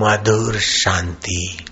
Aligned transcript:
मधुर 0.00 0.58
शांति। 0.58 1.66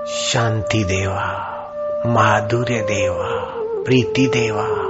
शांति 0.06 0.84
देवा 0.84 1.42
माधुर्य 2.06 2.80
देवा। 2.80 3.55
प्रीति 3.86 4.26
देवा। 4.26 4.85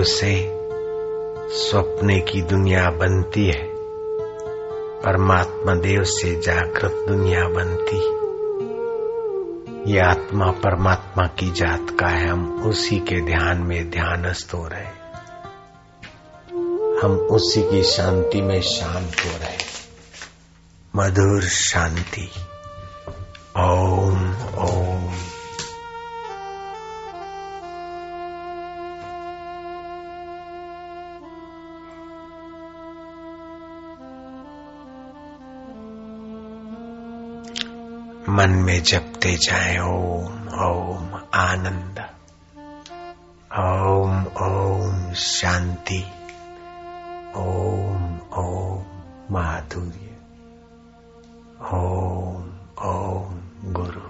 आत्मदेव 0.00 0.16
से 0.16 0.56
स्वप्ने 1.56 2.20
की 2.20 2.42
दुनिया 2.42 2.90
बनती 2.90 3.46
है। 3.46 3.68
परमात्मा 5.00 5.74
देव 5.74 6.02
से 6.02 6.40
जागृत 6.40 7.04
दुनिया 7.08 7.48
बनती। 7.48 7.96
ये 9.92 9.98
आत्मा 9.98 10.50
परमात्मा 10.50 11.26
की 11.26 11.50
जात 11.50 11.86
का 12.00 12.06
है। 12.06 12.28
हम 12.28 12.62
उसी 12.62 12.98
के 12.98 13.26
ध्यान 13.26 13.58
में 13.58 13.90
ध्यानस्थ 13.90 14.54
हो 14.54 14.68
रहे। 14.68 14.86
हम 17.00 17.12
उसी 17.30 17.62
की 17.70 17.82
शांति 17.82 18.42
में 18.42 18.62
शांत 18.62 19.12
हो 19.26 19.38
रहे। 19.38 19.58
मधुर 20.96 21.42
शांति। 21.42 22.30
ओम 23.58 24.19
मन 38.40 38.50
में 38.50 38.82
जपते 38.82 39.36
जाए, 39.36 39.78
ओम 39.78 40.48
ओम, 40.48 41.22
आनंद। 41.34 41.98
ओम 43.58 44.26
ओम, 44.26 45.12
शांति। 45.12 46.04
ओम 47.36 48.20
ओम, 48.34 48.84
माधुर्य। 49.30 50.16
ओम 51.72 52.50
ओम, 52.82 53.40
गुरु। 53.72 54.00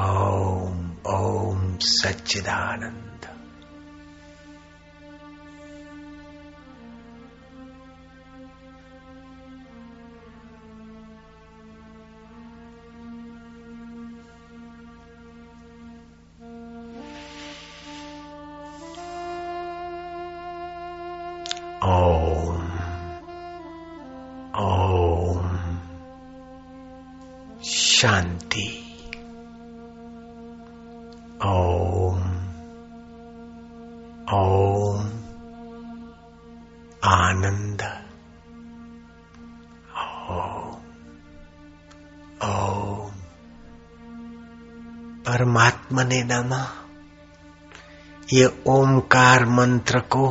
ओम 0.00 0.92
ओम, 1.06 1.78
सच्चिदानंद। 1.80 2.99
ओम 34.50 35.00
आनंद। 37.04 37.82
ओम। 40.30 40.80
ओम। 42.48 43.10
परमात्मा 45.20 46.02
ने 46.04 46.22
नमा। 46.24 46.76
ये 48.32 48.62
ओमकार 48.66 49.46
मंत्र 49.46 50.00
को 50.00 50.30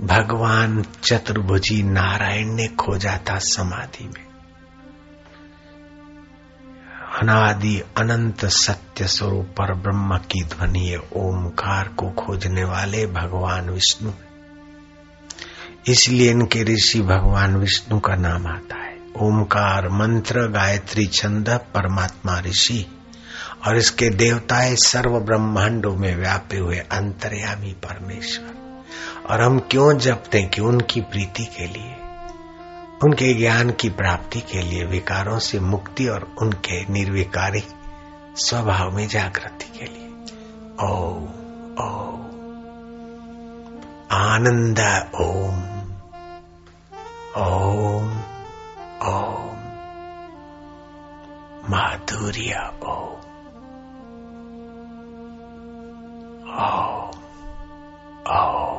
भगवान 0.00 0.82
चतुर्भुजी 0.82 1.82
नारायण 1.82 2.54
ने 2.54 2.68
खोजा 2.68 3.18
था 3.30 3.38
समाधि 3.38 4.08
में। 4.08 4.29
अनादि 7.20 7.82
अनंत 7.96 8.44
सत्य 8.44 9.06
स्वरूप 9.06 9.46
पर 9.46 9.74
ब्रह्म 9.74 10.18
की 10.18 10.44
ध्वनि 10.44 10.96
ओमकार 11.12 11.88
को 11.88 12.10
खोजने 12.10 12.64
वाले 12.64 13.06
भगवान 13.06 13.70
विष्णु 13.70 14.10
इसलिए 15.88 16.30
इनके 16.30 16.62
ऋषि 16.62 17.00
भगवान 17.00 17.56
विष्णु 17.56 18.00
का 18.00 18.14
नाम 18.14 18.46
आता 18.46 18.76
है। 18.76 18.96
ओमकार 19.16 19.88
मंत्र 19.88 20.40
गायत्री 20.40 21.06
छंद 21.06 21.48
परमात्मा 21.48 22.40
ऋषि 22.40 22.86
और 23.66 23.76
इसके 23.76 24.10
देवताएँ 24.10 24.76
सर्व 24.76 25.20
ब्रह्मांडों 25.20 25.96
में 25.96 26.16
व्यापे 26.16 26.56
हुए 26.56 26.78
अंतर्यामी 26.78 27.72
परमेश्वर। 27.72 28.84
और 29.30 29.40
हम 29.40 29.58
क्यों 29.58 29.98
जपते 29.98 30.42
कि 30.42 30.60
उनकी 30.60 31.00
प्रीति 31.00 31.44
के 31.44 31.66
लिए? 31.66 31.96
उनके 33.04 33.34
ज्ञान 33.34 33.70
की 33.70 33.88
प्राप्ति 33.88 34.40
के 34.40 34.62
लिए 34.62 34.84
विकारों 34.84 35.38
से 35.38 35.60
मुक्ति 35.60 36.08
और 36.08 36.34
उनके 36.42 36.92
निर्विकारी 36.92 37.64
स्वभाव 38.36 38.90
में 38.90 39.08
जागृति 39.08 39.78
के 39.78 39.84
लिए। 39.84 40.06
ओ 40.82 41.20
ओ 41.80 42.16
आनंद, 44.12 44.78
ओम। 45.20 45.70
ओम 47.42 48.18
ओम। 49.08 49.50
माधुर्य, 51.70 52.70
ओम। 52.84 53.20
ओम 56.54 57.10
ओम। 58.36 58.69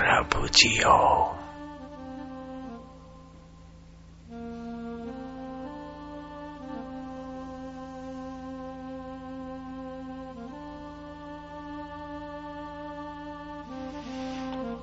प्रभु 0.00 0.46
जी 0.48 0.82
ओम 0.82 1.38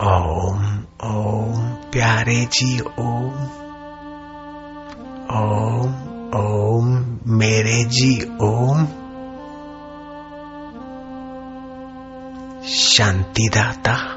ओम 0.08 0.62
ओम 1.04 1.72
प्यारे 1.92 2.46
जी 2.46 2.80
ओम 2.80 3.42
ओम 5.38 5.96
ओम 6.36 6.94
मेरे 7.28 7.84
जी 7.84 8.14
ओम 8.42 8.86
शांतिदाता। 12.68 14.17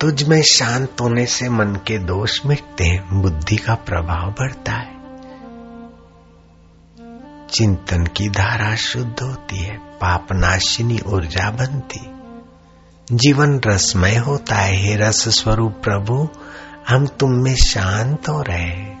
तुझ 0.00 0.22
में 0.22 0.42
शांत 0.42 1.00
होने 1.00 1.26
से 1.26 1.48
मन 1.48 1.74
के 1.86 1.98
दोष 1.98 2.46
मिटते 2.46 2.84
हैं, 2.84 3.22
बुद्धि 3.22 3.56
का 3.56 3.74
प्रभाव 3.74 4.30
बढ़ता 4.30 4.72
है। 4.72 5.00
चिंतन 7.50 8.06
की 8.06 8.28
धारा 8.28 8.74
शुद्ध 8.74 9.22
होती 9.22 9.56
है 9.56 9.78
पाप 9.78 10.26
नाशिनी 10.32 11.00
ऊर्जा 11.06 11.50
बनती 11.50 12.10
जीवन 13.12 13.60
रसमय 13.66 14.16
होता 14.16 14.54
है, 14.54 14.76
हे 14.76 14.96
रस 14.96 15.28
स्वरूप 15.28 15.72
प्रभु, 15.72 16.28
हम 16.88 17.06
तुम 17.06 17.30
में 17.32 17.54
शांत 17.54 18.28
हो 18.28 18.42
रहे 18.42 18.62
हैं। 18.62 19.00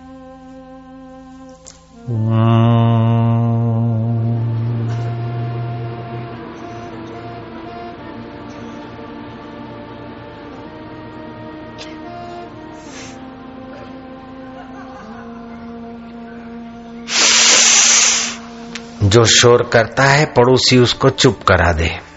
जो 19.10 19.24
शोर 19.24 19.70
करता 19.72 20.02
है 20.02 20.26
पड़ोसी 20.26 20.78
उसको 20.78 21.10
चुप 21.10 21.42
करा 21.42 21.72
दे। 21.72 22.09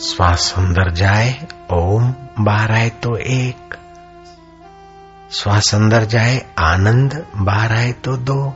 श्वास 0.00 0.54
अंदर 0.58 0.90
जाए, 0.90 1.48
ओम 1.72 2.14
बाहर 2.40 2.72
आए 2.72 2.90
तो 2.90 3.16
एक। 3.16 3.74
श्वास 5.30 5.74
अंदर 5.74 6.04
जाए, 6.04 6.54
आनंद 6.58 7.26
बाहर 7.36 7.72
आए 7.72 7.92
तो 7.92 8.16
दो। 8.16 8.52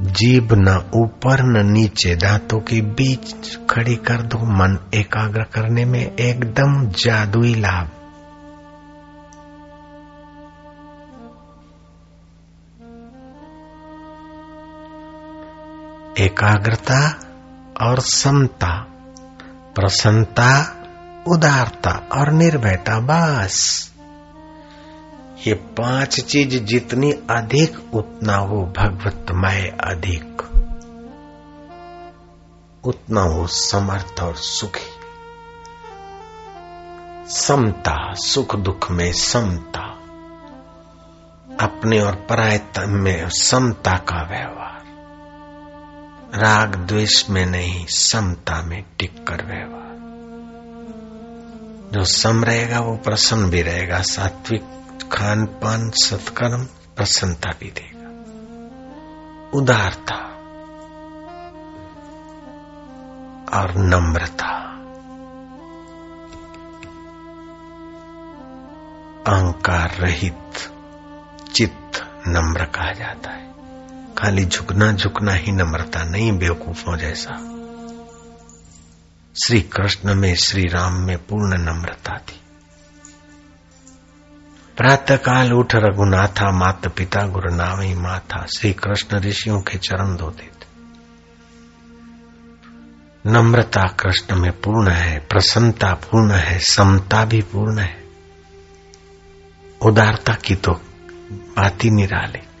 जीभ 0.00 0.48
न 0.52 0.90
ऊपर 0.94 1.42
न 1.42 1.72
नीचे, 1.72 2.16
दांतों 2.16 2.60
के 2.60 2.80
बीच 2.80 3.58
खड़ी 3.70 3.96
कर 3.96 4.22
दो 4.22 4.38
मन, 4.38 4.78
एकाग्र 4.94 5.42
करने 5.42 5.84
में 5.84 6.16
एकदम 6.16 6.88
जादुई 6.88 7.54
लाभ। 7.54 7.90
एकाग्रता 16.18 17.28
और 17.82 18.00
समता, 18.00 18.86
प्रसन्नता, 19.74 20.78
उदारता 21.28 22.08
और 22.12 22.32
निर्भयता, 22.32 23.00
बस। 23.00 23.88
ये 25.46 25.54
पाँच 25.54 26.20
चीज़ 26.20 26.64
जितनी 26.64 27.12
अधिक, 27.12 27.94
उतना 27.94 28.38
वो 28.38 28.62
भगवतमय 28.62 29.76
अधिक। 29.84 30.42
उतना 32.84 33.24
वो 33.24 33.46
समर्थ 33.46 34.22
और 34.22 34.34
सुखी। 34.36 35.02
समता, 37.30 38.12
सुख 38.12 38.56
दुख 38.56 38.90
में 38.90 39.12
समता। 39.12 39.80
अपने 41.60 42.00
और 42.00 42.14
पराय 42.14 42.60
में 42.78 43.28
समता 43.28 43.92
का 43.92 44.22
व्यवहार। 44.22 44.81
राग 46.34 46.74
द्वेष 46.74 47.30
में 47.30 47.46
नहीं, 47.46 47.86
समता 47.86 48.62
में 48.62 48.84
टिक 48.98 49.26
कर 49.26 49.44
व्यवहार 49.46 49.82
जो 51.92 52.04
सम 52.04 52.44
रहेगा, 52.44 52.80
वो 52.80 52.96
प्रसन्न 52.96 53.50
भी 53.50 53.62
रहेगा। 53.62 54.02
सात्विक 54.02 54.62
खान 55.12 55.46
पान 55.46 55.90
सत्कर्म, 55.90 56.64
प्रसन्नता 56.96 57.50
भी 57.60 57.70
देगा। 57.70 58.08
उदारता 59.58 60.14
और 63.58 63.74
नम्रता। 63.76 64.62
अहंकार 69.26 69.90
रहित 69.90 70.70
चित्त 71.52 72.22
नम्र 72.28 72.64
कहा 72.64 72.92
जाता 72.92 73.30
है। 73.30 73.61
खाली 74.18 74.44
झुकना 74.44 74.92
झुकना 74.92 75.32
ही 75.32 75.52
नम्रता 75.52 76.04
नहीं, 76.04 76.38
बेवकूफों 76.38 76.96
जैसा। 76.96 77.58
श्री 79.44 79.60
कृष्ण 79.60 80.14
में 80.14 80.34
श्री 80.34 80.62
राम 80.62 80.92
में 80.92 81.18
पूर्ण 81.18 81.58
नम्रता 81.58 82.18
थी। 82.18 82.40
प्रातः 84.76 85.16
काल 85.16 85.52
उठ 85.52 85.74
रघुनाथा 85.74 86.50
माता 86.50 86.88
पिता 86.88 87.20
गुरु 87.20 87.54
नामी 87.54 87.94
माथा 87.94 88.46
श्री 88.46 88.72
कृष्ण 88.72 89.18
ऋषियों 89.18 89.60
के 89.60 89.78
चरण 89.78 90.16
धोते 90.16 90.42
थे। 90.42 90.62
नम्रता 93.26 93.82
कृष्ण 93.82 94.36
में 94.36 94.52
पूर्ण 94.52 94.88
है, 94.88 95.18
प्रसन्नता 95.18 95.94
पूर्ण 95.94 96.32
है, 96.32 96.58
समता 96.58 97.24
भी 97.24 97.40
पूर्ण 97.40 97.78
है। 97.78 98.04
उदारता 99.82 100.34
की 100.34 100.54
तो 100.54 100.72
बात 101.32 101.84
ही 101.84 101.90
निराली। 101.90 102.51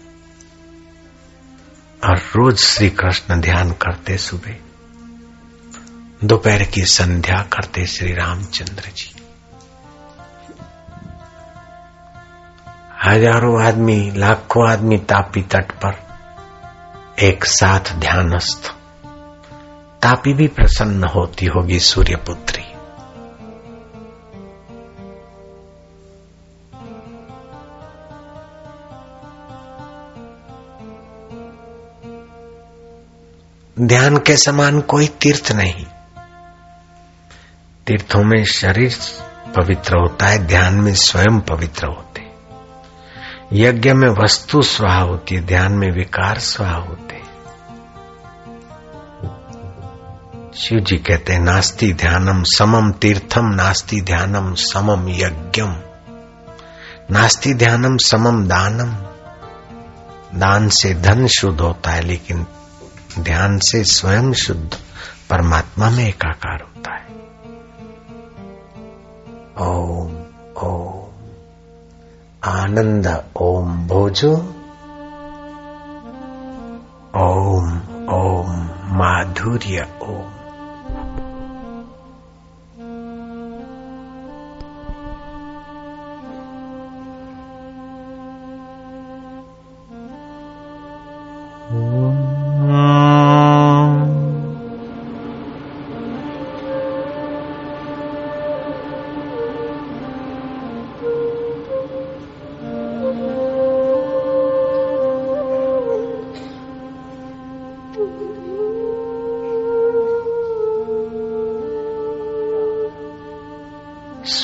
और 2.04 2.18
रोज 2.18 2.58
श्री 2.58 2.90
कृष्ण 2.90 3.40
ध्यान 3.40 3.70
करते 3.70 4.18
सुबह। 4.18 4.54
दोपहर 6.24 6.62
की 6.62 6.84
संध्या 6.84 7.38
करते 7.52 7.86
श्री 7.86 8.12
रामचंद्र 8.14 8.82
जी। 8.96 9.14
हज़ारों 13.04 13.62
आदमी, 13.62 14.12
लाखों 14.16 14.70
आदमी 14.70 14.98
तापी 14.98 15.42
तट 15.42 15.72
पर 15.72 15.94
एक 17.18 17.44
साथ 17.44 17.92
ध्यानस्थ। 17.92 18.72
तापी 20.02 20.34
भी 20.34 20.48
प्रसन्न 20.48 21.04
होती 21.04 21.46
होगी 21.46 21.80
सूर्यपुत्री। 21.80 22.51
ध्यान 33.82 34.16
के 34.16 34.36
समान 34.36 34.80
कोई 34.80 35.06
तीर्थ 35.06 35.52
नहीं। 35.52 35.84
तीर्थों 37.86 38.24
में 38.24 38.44
शरीर 38.44 38.96
पवित्र 39.56 39.96
होता 39.96 40.26
है, 40.26 40.46
ध्यान 40.46 40.74
में 40.74 40.94
स्वयं 40.94 41.40
पवित्र 41.40 41.86
होते 41.86 42.30
यज्ञ 43.52 43.92
में 43.92 44.08
वस्तु 44.08 44.62
स्वाहा 44.62 45.00
होती 45.00 45.34
है, 45.34 45.46
ध्यान 45.46 45.72
में 45.72 45.90
विकार 45.90 46.38
स्वाहा 46.38 46.76
होते 46.76 47.22
शिव 50.54 50.78
जी 50.78 50.96
कहते 50.96 51.32
हैं, 51.32 51.40
नास्ति 51.40 51.92
ध्यानम 51.92 52.42
समम 52.42 52.92
तीर्थम, 52.92 53.46
नास्ति 53.46 54.00
ध्यानम 54.00 54.54
समम 54.54 55.08
यज्ञम। 55.08 55.76
नास्ति 57.10 57.54
ध्यानम 57.54 57.96
समम 57.96 58.46
दानम। 58.46 58.92
दान 60.38 60.68
से 60.68 60.94
धन 60.94 61.26
शुद्ध 61.26 61.60
होता 61.60 61.90
है, 61.90 62.02
लेकिन 62.02 62.46
ध्यान 63.18 63.58
से 63.58 63.84
स्वयं 63.84 64.32
शुद्ध 64.32 64.74
परमात्मा 65.30 65.90
में 65.90 66.08
एकाकार 66.08 66.60
होता 66.60 66.94
है। 66.94 67.06
ओम 69.68 70.22
ओम। 70.62 71.08
आनंद, 72.44 73.24
ओम 73.36 73.86
भोजो। 73.86 74.36
ओम 77.16 77.80
ओम 78.08 78.70
माधुर्य, 78.96 79.88
ओम। 80.02 80.41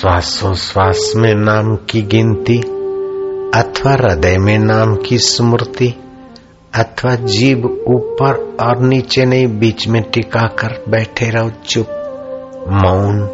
श्वासोश्वास 0.08 1.12
में 1.16 1.34
नाम 1.34 1.76
की 1.76 2.02
गिनती, 2.02 2.58
अथवा 3.60 3.92
हृदय 3.92 4.38
में 4.38 4.58
नाम 4.58 4.96
की 4.96 5.18
स्मृति, 5.18 5.94
अथवा 6.74 7.14
जीव 7.14 7.58
ऊपर 7.88 8.56
और 8.64 8.78
नीचे 8.78 9.24
नहीं, 9.24 9.46
बीच 9.46 9.88
में 9.88 10.02
टिका 10.02 10.42
कर 10.42 10.84
बैठे 10.88 11.30
रहो, 11.30 11.50
चुप, 11.50 11.86
मौन। 12.68 13.28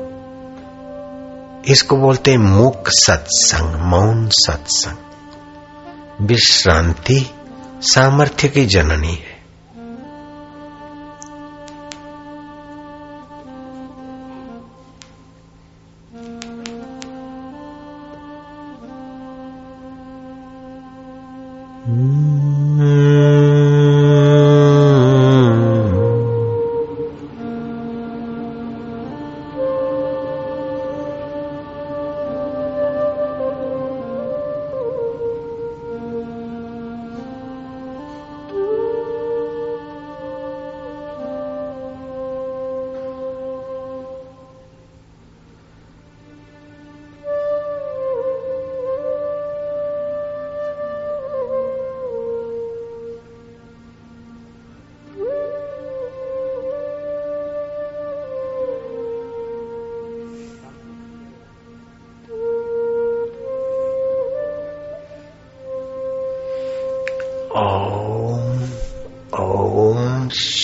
इसको 1.69 1.97
बोलते 1.97 2.31
हैं 2.31 2.39
मुख 2.39 2.89
सत्संग, 2.89 3.75
मौन 3.81 4.29
सत्संग। 4.29 4.97
विश्रांति 6.27 7.31
सामर्थ्य 7.81 8.49
की 8.49 8.67
जननी 8.67 9.13
है। 9.13 9.34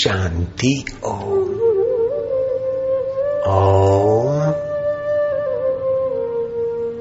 शांति। 0.01 0.85
ओम। 1.05 1.13
ओम। 3.49 4.49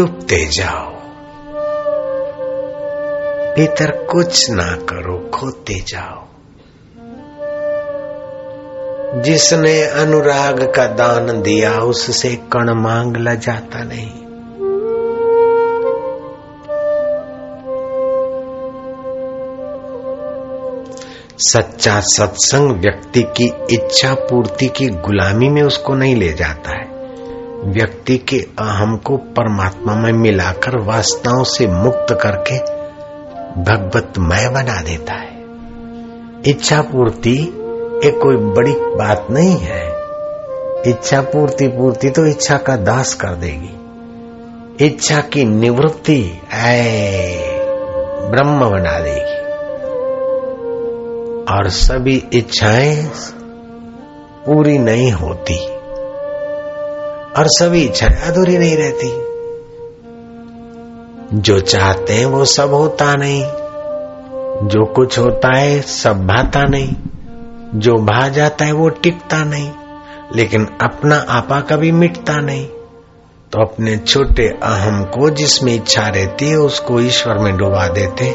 डूबते 0.00 0.46
जाओ। 0.46 0.90
भीतर 3.54 4.04
कुछ 4.04 4.50
ना 4.50 4.76
करो, 4.76 5.30
खोते 5.34 5.74
जाओ। 5.74 6.26
जिसने 9.20 9.82
अनुराग 9.82 10.72
का 10.76 10.86
दान 10.86 11.42
दिया, 11.42 11.72
उससे 11.72 12.28
कण 12.52 12.70
मांग 12.70 13.16
ल 13.16 13.34
जाता 13.34 13.84
नहीं। 13.84 14.10
सच्चा 21.38 22.00
सत्संग 22.00 22.72
व्यक्ति 22.72 23.22
की 23.22 23.52
इच्छा 23.70 24.14
पूर्ति 24.14 24.68
की 24.68 24.86
गुलामी 24.86 25.48
में 25.48 25.62
उसको 25.62 25.94
नहीं 25.94 26.16
ले 26.16 26.32
जाता 26.32 26.70
है। 26.70 26.89
व्यक्ति 27.64 28.18
के 28.18 28.36
अहम 28.58 28.96
को 28.96 29.16
परमात्मा 29.16 29.94
में 29.94 30.12
मिलाकर 30.12 30.78
वासनाओं 30.78 31.44
से 31.44 31.66
मुक्त 31.66 32.06
करके 32.10 32.58
भगवतमय 33.62 34.48
बना 34.48 34.82
देता 34.82 35.12
है। 35.12 35.44
इच्छा 36.46 36.82
पूर्ति 36.82 37.36
एक 38.04 38.20
कोई 38.22 38.36
बड़ी 38.36 38.72
बात 38.72 39.26
नहीं 39.30 39.56
है। 39.56 39.86
इच्छा 40.90 41.20
पूर्ति 41.20 41.68
पूर्ति 41.68 42.10
तो 42.10 42.26
इच्छा 42.26 42.56
का 42.56 42.76
दास 42.76 43.14
कर 43.14 43.28
देगी। 43.28 43.80
इच्छा 44.86 45.20
की 45.20 45.44
निवृत्ति, 45.44 46.42
ऐ, 46.52 47.36
ब्रह्म 48.30 48.70
बना 48.70 49.00
देगी। 49.00 49.40
और 51.54 51.68
सभी 51.68 52.24
इच्छाएँ 52.32 53.10
पूरी 54.46 54.78
नहीं 54.78 55.12
होती। 55.12 55.79
और 57.38 57.46
सभी 57.46 57.82
इच्छाएँ 57.82 58.16
अधूरी 58.16 58.58
नहीं 58.58 58.76
रहती। 58.76 59.30
जो 61.38 61.60
चाहते 61.60 62.12
हैं 62.12 62.26
वो 62.26 62.44
सब 62.44 62.74
होता 62.74 63.16
नहीं। 63.16 63.42
जो 64.68 64.84
कुछ 64.84 65.18
होता 65.18 65.58
है 65.58 65.82
सब 65.82 66.26
भाता 66.26 66.64
नहीं। 66.64 66.96
जो 67.74 67.92
भा 67.94 68.28
जाता 68.28 68.64
है 68.64 68.72
वो 68.72 68.88
टिकता 68.88 69.44
नहीं। 69.44 69.70
लेकिन 70.34 70.64
अपना 70.64 71.26
आपा 71.28 71.60
कभी 71.60 71.92
मिटता 71.92 72.40
नहीं। 72.40 72.66
तो 73.52 73.62
अपने 73.62 73.96
छोटे 73.96 74.48
अहम 74.48 75.04
को 75.04 75.30
जिसमें 75.30 75.74
इच्छा 75.74 76.08
रहती 76.08 76.46
है, 76.46 76.56
उसको 76.56 77.00
ईश्वर 77.00 77.38
में 77.38 77.56
डुबा 77.56 77.88
देते 77.88 78.30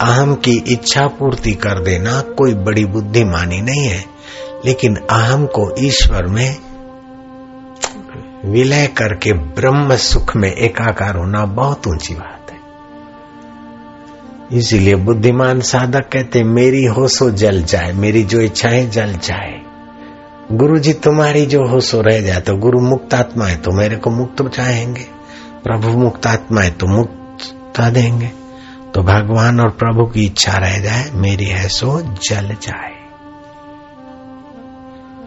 अहम 0.00 0.34
की 0.34 0.64
इच्छा 0.68 1.06
पूर्ति 1.06 1.52
कर 1.52 1.82
देना 1.82 2.20
कोई 2.20 2.54
बड़ी 2.54 2.84
बुद्धिमानी 2.84 3.60
नहीं 3.60 3.84
है। 3.84 4.04
लेकिन 4.64 4.96
अहम 5.10 5.46
को 5.46 5.74
ईश्वर 5.78 6.26
में 6.26 6.69
विलय 8.44 8.86
करके 8.86 9.32
ब्रह्म 9.32 9.96
सुख 9.96 10.36
में 10.36 10.52
एकाकार 10.52 11.16
होना 11.16 11.44
बहुत 11.44 11.86
ऊँची 11.86 12.14
बात 12.14 12.46
है। 12.50 12.58
इसीलिए 14.58 14.94
बुद्धिमान 14.94 15.60
साधक 15.60 16.08
कहते, 16.12 16.44
मेरी 16.44 16.84
हो 16.84 17.08
सो 17.08 17.30
जल 17.30 17.62
जाए, 17.62 17.92
मेरी 17.92 18.22
जो 18.22 18.40
इच्छाएँ 18.40 18.86
जल 18.86 19.12
जाए। 19.12 19.60
गुरु 20.52 20.78
जी 20.78 20.92
तुम्हारी 20.92 21.46
जो 21.46 21.64
हो 21.66 21.80
सो 21.80 22.00
रह 22.00 22.20
जाए 22.20 22.40
तो 22.40 22.56
गुरु 22.56 22.80
मुक्त 22.80 23.14
आत्मा 23.14 23.46
है 23.46 23.56
तो 23.56 23.70
मेरे 23.70 23.96
को 23.96 24.10
मुक्त 24.10 24.48
चाहेंगे। 24.48 25.06
प्रभु 25.64 25.88
मुक्त 25.88 26.26
आत्मा 26.26 26.60
है 26.60 26.70
तो 26.70 26.86
मुक्ता 26.86 27.90
देंगे। 27.90 28.30
तो 28.94 29.02
भगवान 29.02 29.60
और 29.60 29.70
प्रभु 29.70 30.06
की 30.06 30.24
इच्छा 30.24 30.56
रह 30.56 30.78
जाए, 30.78 31.10
मेरी 31.14 31.46
है 31.46 31.68
सो 31.68 32.00
जल 32.00 32.56
जाए। 32.62 32.99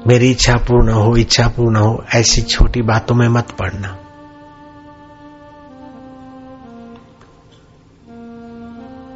मेरी 0.07 0.31
इच्छा 0.31 0.53
पूर्ण 0.53 0.91
हो, 0.91 1.15
इच्छा 1.15 1.47
पूर्ण 1.47 1.75
हो, 1.75 2.05
ऐसी 2.15 2.41
छोटी 2.41 2.81
बातों 2.81 3.15
में 3.15 3.27
मत 3.27 3.51
पड़ना। 3.51 3.97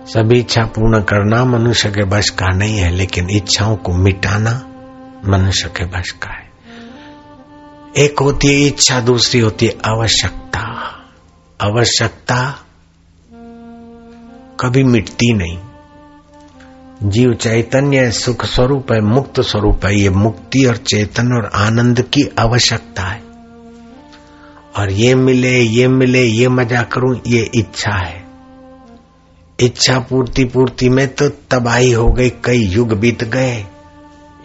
सभी 0.06 0.40
इच्छा 0.40 0.64
पूर्ण 0.66 1.02
करना 1.02 1.46
मनुष्य 1.46 1.90
के 1.90 2.06
बस 2.06 2.30
का 2.30 2.48
नहीं 2.48 2.78
है, 2.78 2.92
लेकिन 2.92 3.30
इच्छाओं 3.30 3.76
को 3.76 3.94
मिटाना 3.94 4.68
मनुष्य 5.26 5.70
के 5.70 5.86
बस 5.86 6.12
का 6.12 6.34
है। 6.34 6.48
एक 7.98 8.20
होती 8.20 8.48
है 8.48 8.68
इच्छा, 8.68 9.02
दूसरी 9.02 9.40
होती 9.40 9.66
है 9.66 9.78
आवश्यकता। 9.86 10.84
आवश्यकता 11.62 12.60
कभी 14.60 14.84
मिटती 14.84 15.34
नहीं। 15.34 15.67
जीव 17.04 17.34
चैतन्य 17.34 18.12
सुख 18.12 18.46
स्वरूप 18.46 18.92
है, 18.92 19.02
मुक्त 19.02 19.42
स्वरूप 19.42 19.86
है, 19.86 20.00
ये 20.00 20.10
मुक्ति 20.10 20.66
और 20.66 20.78
चेतन 20.78 21.34
और 21.34 21.50
आनंद 21.54 22.02
की 22.02 22.30
आवश्यकता 22.40 23.04
है। 23.04 23.22
और 24.78 24.92
ये 24.92 25.16
मिले 25.16 25.60
ये 25.60 25.88
मिले, 25.88 26.24
ये 26.24 26.48
मज़ा 26.48 26.82
करूँ, 26.82 27.22
ये 27.28 27.52
इच्छा 27.56 27.92
है। 27.92 28.26
इच्छा 29.60 30.00
पूर्ति 30.00 30.44
पूर्ति 30.44 30.90
में 30.90 31.08
तो 31.08 31.30
तबाही 31.30 31.92
हो 31.92 32.12
गई, 32.12 32.30
कई 32.30 32.60
युग 32.60 32.94
बीत 32.94 33.24
गए। 33.24 33.66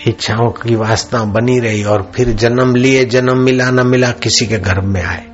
इच्छाओं 0.08 0.50
की 0.50 0.74
वासना 0.74 1.24
बनी 1.24 1.60
रही 1.60 1.84
और 1.84 2.12
फिर 2.16 2.32
जन्म 2.32 2.74
लिए, 2.74 3.04
जन्म 3.04 3.38
मिला, 3.38 3.70
न 3.70 3.86
मिला, 3.86 4.10
किसी 4.10 4.46
के 4.46 4.58
घर 4.58 4.80
में 4.80 5.02
आए। 5.02 5.26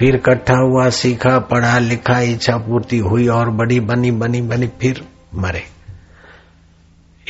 फिर 0.00 0.14
इकट्ठा 0.14 0.54
हुआ, 0.54 0.90
सीखा, 0.90 1.38
पढ़ा, 1.38 1.78
लिखा, 1.78 2.20
इच्छा 2.20 2.56
पूर्ति 2.56 2.98
हुई 2.98 3.28
और 3.28 3.50
बड़ी, 3.50 3.80
बनी 3.80 4.10
बनी 4.10 4.40
बनी, 4.40 4.66
फिर 4.66 5.04
मरे। 5.34 5.77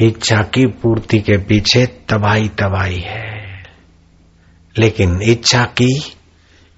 इच्छा 0.03 0.43
की 0.43 0.67
पूर्ति 0.67 1.19
के 1.19 1.39
पीछे 1.39 1.87
तबाही 1.87 2.49
तबाही 2.49 3.01
है। 3.01 3.63
लेकिन 4.79 5.23
इच्छा 5.23 5.65
की, 5.65 6.17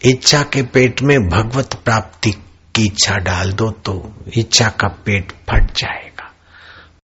इच्छा 0.05 0.43
के 0.43 0.62
पेट 0.62 1.03
में 1.03 1.29
भगवत 1.29 1.75
प्राप्ति 1.85 2.31
की 2.77 2.87
इच्छा 2.87 3.17
डाल 3.17 3.53
दो 3.53 3.71
तो 3.71 4.12
इच्छा 4.37 4.69
का 4.69 4.89
पेट 4.89 5.33
फट 5.33 5.77
जाए 5.77 6.10